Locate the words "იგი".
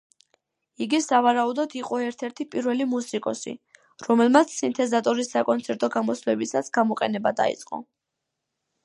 0.83-0.99